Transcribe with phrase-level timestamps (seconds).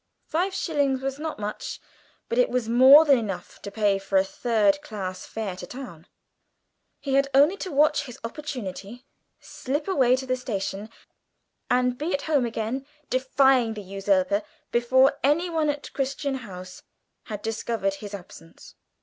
[0.25, 1.79] Five shillings was not much,
[2.27, 6.07] but it was more than enough to pay for a third class fare to town.
[6.99, 9.05] He had only to watch his opportunity,
[9.39, 10.89] slip away to the station,
[11.69, 14.41] and be at home again, defying the usurper,
[14.71, 16.81] before anyone at Crichton House
[17.25, 18.73] had discovered his absence.